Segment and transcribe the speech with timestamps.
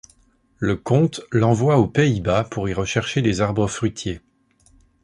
[0.57, 4.19] Le comte l’envoie aux Pays-Bas pour y rechercher des arbres fruitiers.